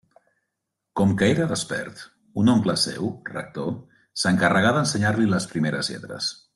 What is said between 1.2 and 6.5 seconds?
era despert, un oncle seu, rector, s'encarregà d'ensenyar-li les primeres lletres.